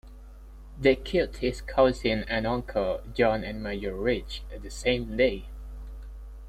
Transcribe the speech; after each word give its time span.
They 0.79 0.95
killed 0.95 1.37
his 1.37 1.61
cousin 1.61 2.25
and 2.27 2.47
uncle, 2.47 3.01
John 3.13 3.43
and 3.43 3.61
Major 3.61 3.93
Ridge, 3.93 4.41
the 4.59 4.71
same 4.71 5.15
day. 5.15 5.45